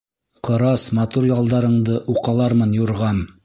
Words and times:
Ҡырас 0.47 0.85
матур 1.01 1.29
ялдарыңды 1.33 2.01
уҡалармын, 2.15 2.77
юрғам 2.85 3.25